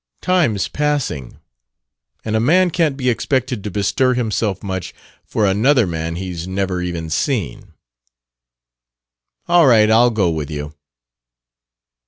Time's 0.23 0.67
passing. 0.67 1.37
And 2.25 2.35
a 2.35 2.39
man 2.39 2.71
can't 2.71 2.97
be 2.97 3.07
expected 3.07 3.63
to 3.63 3.69
bestir 3.69 4.15
himself 4.15 4.63
much 4.63 4.95
for 5.23 5.45
another 5.45 5.85
man 5.85 6.15
he's 6.15 6.47
never 6.47 6.81
even 6.81 7.07
seen." 7.11 7.75
"All 9.47 9.67
right. 9.67 9.91
I'll 9.91 10.09
go 10.09 10.31
with 10.31 10.49
you." 10.49 10.73